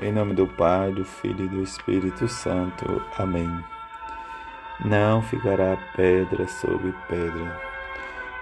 Em 0.00 0.12
nome 0.12 0.32
do 0.32 0.46
Pai, 0.46 0.92
do 0.92 1.04
Filho 1.04 1.46
e 1.46 1.48
do 1.48 1.60
Espírito 1.60 2.28
Santo. 2.28 3.02
Amém. 3.18 3.50
Não 4.84 5.20
ficará 5.20 5.76
pedra 5.96 6.46
sobre 6.46 6.94
pedra. 7.08 7.60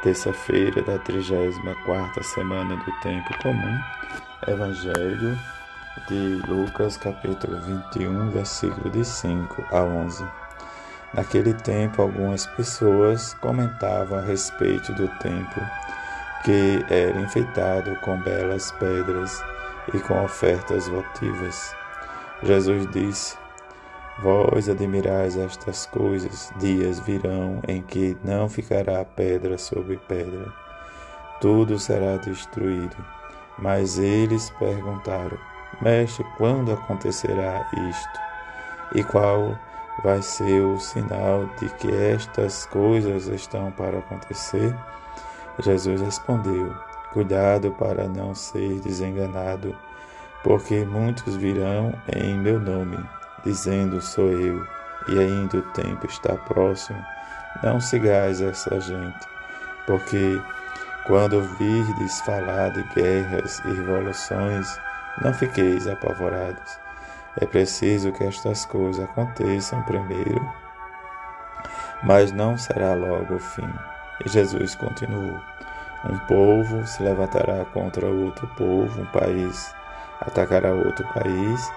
Terça-feira 0.03 0.83
da 0.83 0.99
34 0.99 2.23
semana 2.25 2.77
do 2.77 2.93
tempo 3.01 3.31
comum. 3.43 3.79
Evangelho 4.47 5.39
de 6.07 6.43
Lucas, 6.47 6.99
capítulo 6.99 7.59
21, 7.63 8.29
versículo 8.33 8.91
de 8.91 9.03
5 9.03 9.65
a 9.73 9.83
11. 9.83 10.27
Naquele 11.15 11.55
tempo, 11.55 12.03
algumas 12.03 12.45
pessoas 12.49 13.33
comentavam 13.33 14.19
a 14.19 14.21
respeito 14.21 14.93
do 14.93 15.09
templo 15.21 15.63
que 16.45 16.85
era 16.91 17.19
enfeitado 17.19 17.97
com 18.03 18.21
belas 18.21 18.71
pedras 18.73 19.43
e 19.95 19.99
com 20.01 20.25
ofertas 20.25 20.89
votivas. 20.89 21.75
Jesus 22.43 22.87
disse: 22.91 23.37
Vós 24.23 24.69
admirais 24.69 25.37
estas 25.37 25.87
coisas, 25.87 26.53
dias 26.57 27.01
virão 27.01 27.61
em 27.67 27.83
que 27.83 28.17
não 28.25 28.49
ficará 28.49 29.05
pedra 29.05 29.59
sobre 29.59 29.97
pedra, 30.09 30.53
tudo 31.41 31.79
será 31.79 32.17
destruído. 32.17 32.97
Mas 33.59 33.99
eles 33.99 34.51
perguntaram: 34.59 35.39
Mestre, 35.81 36.25
quando 36.37 36.73
acontecerá 36.73 37.67
isto? 37.91 38.21
E 38.95 39.03
qual 39.03 39.59
vai 40.03 40.23
ser 40.23 40.61
o 40.61 40.79
sinal 40.79 41.47
de 41.59 41.69
que 41.71 41.91
estas 41.91 42.67
coisas 42.67 43.27
estão 43.29 43.71
para 43.73 43.99
acontecer? 43.99 44.75
Jesus 45.59 46.01
respondeu: 46.01 46.75
Cuidado 47.17 47.71
para 47.79 48.07
não 48.07 48.35
ser 48.35 48.79
desenganado, 48.81 49.75
porque 50.45 50.85
muitos 50.85 51.35
virão 51.35 51.95
em 52.15 52.37
meu 52.37 52.61
nome, 52.61 53.03
dizendo: 53.43 54.03
Sou 54.03 54.29
eu, 54.29 54.63
e 55.09 55.19
ainda 55.19 55.57
o 55.57 55.63
tempo 55.73 56.05
está 56.05 56.37
próximo. 56.37 57.03
Não 57.63 57.81
sigais 57.81 58.43
essa 58.43 58.79
gente, 58.79 59.27
porque 59.87 60.39
quando 61.07 61.37
ouvirdes 61.37 62.21
falar 62.21 62.69
de 62.73 62.83
guerras 62.95 63.61
e 63.61 63.73
revoluções, 63.73 64.79
não 65.23 65.33
fiqueis 65.33 65.87
apavorados. 65.87 66.79
É 67.41 67.47
preciso 67.47 68.13
que 68.13 68.25
estas 68.25 68.67
coisas 68.67 69.03
aconteçam 69.03 69.83
primeiro, 69.85 70.47
mas 72.03 72.31
não 72.31 72.59
será 72.59 72.93
logo 72.93 73.37
o 73.37 73.39
fim. 73.39 73.73
E 74.23 74.29
Jesus 74.29 74.75
continuou: 74.75 75.56
Um 76.09 76.19
povo 76.27 76.87
se 76.87 77.03
levantará 77.03 77.65
contra 77.67 78.07
outro 78.07 78.47
povo, 78.57 79.01
um 79.01 79.07
país 79.07 79.75
atacará 80.21 80.73
outro 80.73 81.07
país, 81.13 81.73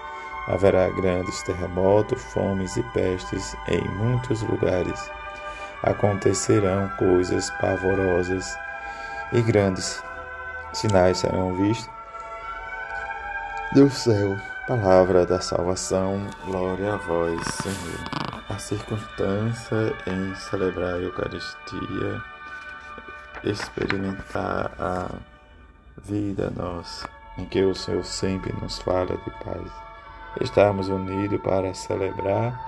haverá 0.47 0.89
grandes 0.89 1.41
terremotos, 1.43 2.21
fomes 2.33 2.77
e 2.77 2.83
pestes 2.93 3.55
em 3.67 3.81
muitos 3.97 4.41
lugares. 4.41 5.09
Acontecerão 5.83 6.89
coisas 6.97 7.49
pavorosas 7.61 8.57
e 9.33 9.41
grandes 9.41 10.03
sinais 10.73 11.19
serão 11.19 11.55
vistos 11.55 11.89
do 13.73 13.89
céu. 13.89 14.37
Palavra 14.67 15.25
da 15.25 15.41
salvação, 15.41 16.27
glória 16.45 16.93
a 16.93 16.97
vós, 16.97 17.41
Senhor 17.63 18.29
a 18.49 18.57
circunstância 18.57 19.95
em 20.07 20.33
celebrar 20.35 20.95
a 20.95 20.97
Eucaristia, 20.97 22.21
experimentar 23.43 24.71
a 24.79 25.09
vida 25.97 26.51
nossa, 26.55 27.07
em 27.37 27.45
que 27.45 27.61
o 27.63 27.75
Senhor 27.75 28.03
sempre 28.03 28.53
nos 28.61 28.79
fala 28.79 29.17
de 29.17 29.31
paz. 29.43 29.71
Estarmos 30.41 30.89
unidos 30.89 31.39
para 31.41 31.73
celebrar 31.73 32.59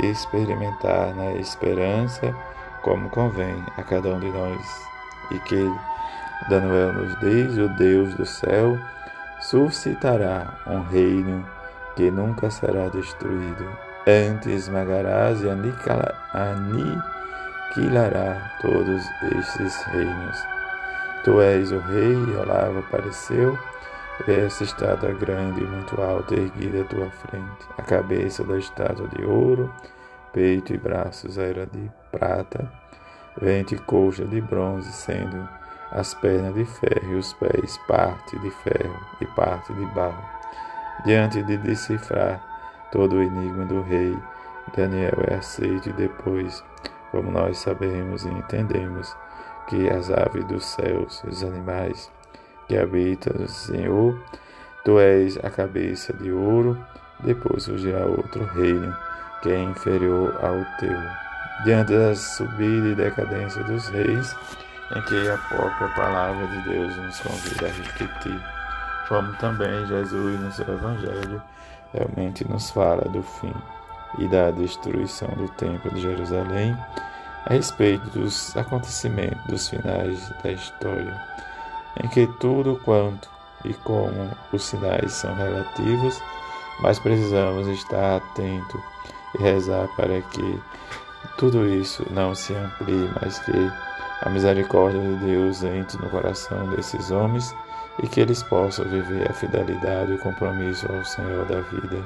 e 0.00 0.06
experimentar 0.06 1.14
na 1.14 1.32
esperança 1.32 2.34
como 2.82 3.10
convém 3.10 3.64
a 3.76 3.82
cada 3.82 4.08
um 4.08 4.20
de 4.20 4.30
nós. 4.30 4.86
E 5.30 5.38
que 5.40 5.74
Daniel 6.48 6.92
nos 6.92 7.18
diz: 7.20 7.58
o 7.58 7.68
Deus 7.76 8.14
do 8.14 8.26
céu 8.26 8.78
suscitará 9.40 10.58
um 10.66 10.82
reino 10.82 11.46
que 11.96 12.10
nunca 12.10 12.50
será 12.50 12.88
destruído 12.88 13.92
Antes 14.04 14.64
esmagarás 14.64 15.42
e 15.42 15.48
aniquilará 17.72 18.58
todos 18.60 19.02
estes 19.36 19.82
reinos. 19.84 20.46
Tu 21.24 21.40
és 21.40 21.72
o 21.72 21.78
rei, 21.78 22.12
e 22.12 22.36
Olavo 22.36 22.80
apareceu, 22.80 23.58
essa 24.26 24.64
estátua 24.64 25.12
grande 25.12 25.62
e 25.62 25.66
muito 25.66 26.00
alta 26.00 26.34
erguida 26.34 26.82
à 26.82 26.84
tua 26.84 27.10
frente. 27.10 27.66
A 27.78 27.82
cabeça 27.82 28.44
da 28.44 28.58
estátua 28.58 29.08
de 29.08 29.24
ouro, 29.24 29.72
peito 30.32 30.72
e 30.74 30.78
braços 30.78 31.38
era 31.38 31.66
de 31.66 31.90
prata, 32.10 32.70
vente 33.40 33.74
e 33.74 33.78
coxa 33.78 34.24
de 34.24 34.40
bronze, 34.40 34.92
sendo 34.92 35.48
as 35.90 36.14
pernas 36.14 36.54
de 36.54 36.64
ferro 36.64 37.12
e 37.12 37.14
os 37.14 37.32
pés 37.34 37.78
parte 37.88 38.38
de 38.38 38.50
ferro 38.50 39.00
e 39.20 39.26
parte 39.26 39.72
de 39.72 39.86
barro. 39.86 40.24
Diante 41.04 41.42
de 41.42 41.56
decifrar 41.56 42.40
Todo 42.92 43.16
o 43.16 43.22
enigma 43.22 43.64
do 43.64 43.80
rei 43.80 44.14
Daniel 44.76 45.24
é 45.26 45.36
aceito 45.36 45.88
e 45.88 45.92
depois, 45.94 46.62
como 47.12 47.30
nós 47.30 47.58
sabemos 47.58 48.24
e 48.24 48.28
entendemos, 48.28 49.14
que 49.68 49.88
as 49.88 50.10
aves 50.10 50.44
dos 50.46 50.64
céus, 50.64 51.22
os 51.24 51.44
animais 51.44 52.10
que 52.66 52.76
habitam 52.76 53.44
o 53.44 53.48
Senhor, 53.48 54.18
tu 54.84 54.98
és 54.98 55.36
a 55.44 55.50
cabeça 55.50 56.12
de 56.14 56.32
ouro, 56.32 56.76
depois 57.20 57.62
surgirá 57.62 58.04
outro 58.04 58.44
reino 58.46 58.96
que 59.42 59.50
é 59.50 59.62
inferior 59.62 60.34
ao 60.42 60.64
teu. 60.80 60.98
Diante 61.64 61.92
da 61.92 62.14
subida 62.16 62.88
e 62.88 62.94
decadência 62.94 63.62
dos 63.64 63.88
reis, 63.88 64.34
em 64.96 65.02
que 65.02 65.28
a 65.28 65.36
própria 65.36 65.88
palavra 65.90 66.46
de 66.46 66.68
Deus 66.68 66.96
nos 66.96 67.20
convida 67.20 67.66
a 67.66 67.70
refletir, 67.70 68.42
como 69.08 69.32
também 69.34 69.86
Jesus 69.86 70.40
no 70.40 70.52
seu 70.52 70.74
Evangelho 70.74 71.42
realmente 71.92 72.48
nos 72.48 72.70
fala 72.70 73.02
do 73.10 73.22
fim 73.22 73.54
e 74.18 74.28
da 74.28 74.50
destruição 74.50 75.28
do 75.28 75.48
Templo 75.50 75.90
de 75.92 76.00
Jerusalém, 76.00 76.76
a 77.46 77.54
respeito 77.54 78.08
dos 78.10 78.56
acontecimentos 78.56 79.44
dos 79.46 79.68
finais 79.68 80.32
da 80.42 80.52
história, 80.52 81.20
em 82.02 82.08
que 82.08 82.26
tudo 82.38 82.80
quanto 82.84 83.28
e 83.64 83.74
como 83.74 84.30
os 84.52 84.64
sinais 84.64 85.12
são 85.12 85.34
relativos, 85.34 86.20
mas 86.80 86.98
precisamos 86.98 87.66
estar 87.68 88.16
atento 88.16 88.82
e 89.38 89.42
rezar 89.42 89.88
para 89.96 90.20
que 90.20 90.62
tudo 91.36 91.66
isso 91.66 92.04
não 92.10 92.34
se 92.34 92.54
amplie, 92.54 93.10
mas 93.20 93.38
que 93.40 93.72
a 94.22 94.28
misericórdia 94.28 95.00
de 95.00 95.16
Deus 95.26 95.62
entre 95.62 95.98
no 95.98 96.08
coração 96.10 96.68
desses 96.70 97.10
homens 97.10 97.54
e 98.02 98.06
que 98.06 98.20
eles 98.20 98.42
possam 98.42 98.84
viver 98.86 99.28
a 99.30 99.34
fidelidade 99.34 100.12
e 100.12 100.14
o 100.14 100.18
compromisso 100.18 100.86
ao 100.90 101.04
Senhor 101.04 101.44
da 101.46 101.60
vida, 101.60 102.02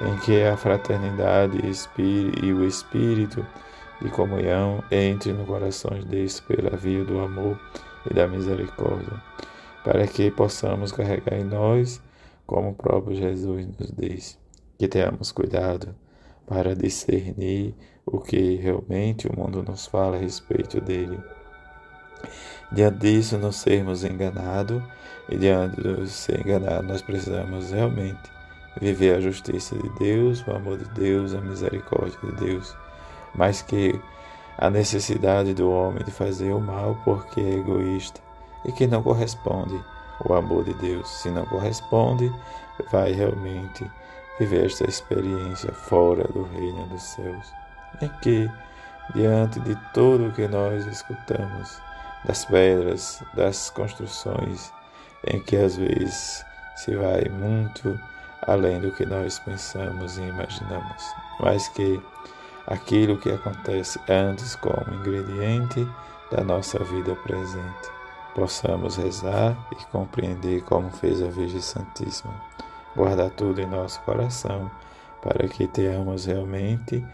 em 0.00 0.16
que 0.18 0.42
a 0.42 0.56
fraternidade 0.56 1.58
e 2.42 2.52
o 2.52 2.64
espírito 2.64 3.44
de 4.02 4.10
comunhão 4.10 4.82
entre 4.90 5.32
no 5.32 5.44
coração 5.44 5.90
deles 6.00 6.40
pela 6.40 6.76
via 6.76 7.04
do 7.04 7.20
amor 7.20 7.58
e 8.10 8.14
da 8.14 8.26
misericórdia, 8.26 9.22
para 9.84 10.06
que 10.06 10.30
possamos 10.30 10.92
carregar 10.92 11.38
em 11.38 11.44
nós, 11.44 12.02
como 12.46 12.70
o 12.70 12.74
próprio 12.74 13.16
Jesus 13.16 13.66
nos 13.78 13.92
diz, 13.92 14.38
que 14.78 14.88
tenhamos 14.88 15.30
cuidado 15.30 15.94
para 16.46 16.74
discernir 16.74 17.74
o 18.04 18.18
que 18.18 18.56
realmente 18.56 19.28
o 19.28 19.36
mundo 19.36 19.62
nos 19.62 19.86
fala 19.86 20.16
a 20.16 20.20
respeito 20.20 20.80
dele. 20.80 21.18
Diante 22.70 22.98
disso, 22.98 23.38
não 23.38 23.52
sermos 23.52 24.04
enganados 24.04 24.82
e 25.28 25.36
diante 25.36 25.80
de 25.80 26.08
ser 26.08 26.40
enganado, 26.40 26.86
nós 26.86 27.02
precisamos 27.02 27.70
realmente 27.70 28.30
viver 28.80 29.16
a 29.16 29.20
justiça 29.20 29.76
de 29.76 29.88
Deus, 29.98 30.44
o 30.46 30.50
amor 30.52 30.78
de 30.78 30.88
Deus, 30.90 31.34
a 31.34 31.40
misericórdia 31.40 32.18
de 32.24 32.32
Deus, 32.44 32.76
mais 33.34 33.62
que 33.62 34.00
a 34.58 34.70
necessidade 34.70 35.54
do 35.54 35.70
homem 35.70 36.04
de 36.04 36.10
fazer 36.10 36.52
o 36.52 36.60
mal 36.60 36.96
porque 37.04 37.40
é 37.40 37.54
egoísta 37.54 38.20
e 38.64 38.72
que 38.72 38.86
não 38.86 39.02
corresponde 39.02 39.82
ao 40.20 40.36
amor 40.36 40.64
de 40.64 40.74
Deus. 40.74 41.08
Se 41.08 41.30
não 41.30 41.44
corresponde, 41.46 42.32
vai 42.90 43.12
realmente 43.12 43.90
viver 44.38 44.66
esta 44.66 44.88
experiência 44.88 45.72
fora 45.72 46.24
do 46.28 46.42
reino 46.44 46.86
dos 46.86 47.02
céus, 47.02 47.52
em 48.00 48.08
que, 48.20 48.50
diante 49.14 49.60
de 49.60 49.76
tudo 49.92 50.28
o 50.28 50.32
que 50.32 50.46
nós 50.48 50.86
escutamos, 50.86 51.80
das 52.24 52.44
pedras, 52.44 53.22
das 53.34 53.70
construções, 53.70 54.72
em 55.26 55.40
que 55.40 55.56
às 55.56 55.76
vezes 55.76 56.44
se 56.76 56.94
vai 56.94 57.24
muito 57.28 57.98
além 58.46 58.80
do 58.80 58.92
que 58.92 59.04
nós 59.04 59.38
pensamos 59.40 60.18
e 60.18 60.22
imaginamos, 60.22 61.02
mas 61.40 61.68
que 61.68 62.00
aquilo 62.66 63.18
que 63.18 63.30
acontece 63.30 64.00
antes 64.08 64.56
como 64.56 64.94
ingrediente 64.94 65.86
da 66.30 66.42
nossa 66.42 66.78
vida 66.84 67.14
presente, 67.16 67.90
possamos 68.34 68.96
rezar 68.96 69.56
e 69.72 69.84
compreender 69.86 70.62
como 70.62 70.90
fez 70.90 71.22
a 71.22 71.26
Virgem 71.28 71.60
Santíssima. 71.60 72.34
guardar 72.94 73.30
tudo 73.30 73.60
em 73.60 73.66
nosso 73.66 74.00
coração, 74.02 74.70
para 75.22 75.48
que 75.48 75.66
tenhamos 75.66 76.26
realmente 76.26 77.04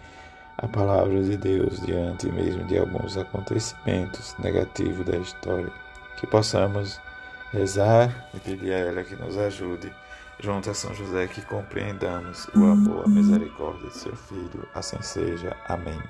a 0.57 0.67
palavra 0.67 1.23
de 1.23 1.37
Deus 1.37 1.81
diante 1.81 2.27
mesmo 2.33 2.65
de 2.65 2.79
alguns 2.79 3.17
acontecimentos 3.17 4.35
negativos 4.39 5.07
da 5.07 5.17
história. 5.19 5.71
Que 6.17 6.27
possamos 6.27 7.01
rezar 7.53 8.29
e 8.35 8.41
pedir 8.41 8.73
a 8.73 8.79
ela 8.79 9.05
que 9.05 9.15
nos 9.15 9.39
ajude, 9.39 9.93
junto 10.41 10.71
a 10.71 10.75
São 10.75 10.95
José, 10.95 11.27
que 11.27 11.43
compreendamos 11.43 12.47
o 12.55 12.65
amor, 12.65 13.05
a 13.05 13.09
misericórdia 13.09 13.89
de 13.89 13.97
seu 13.97 14.15
Filho. 14.15 14.69
Assim 14.75 15.01
seja. 15.03 15.57
Amém. 15.67 16.01